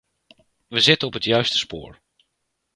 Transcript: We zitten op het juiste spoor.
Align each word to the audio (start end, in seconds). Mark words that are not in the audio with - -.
We 0.67 0.79
zitten 0.79 1.07
op 1.07 1.13
het 1.13 1.23
juiste 1.23 1.57
spoor. 1.57 2.01